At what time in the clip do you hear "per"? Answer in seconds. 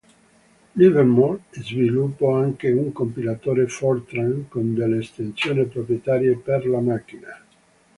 6.37-6.65